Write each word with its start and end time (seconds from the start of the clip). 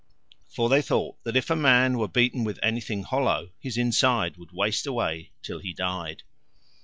For 0.49 0.67
they 0.67 0.81
thought 0.81 1.23
that 1.25 1.37
if 1.37 1.51
a 1.51 1.55
man 1.55 1.99
were 1.99 2.07
beaten 2.07 2.43
with 2.43 2.57
anything 2.63 3.03
hollow, 3.03 3.51
his 3.59 3.77
inside 3.77 4.35
would 4.37 4.51
waste 4.51 4.87
away 4.87 5.29
till 5.43 5.59
he 5.59 5.73
died. 5.75 6.23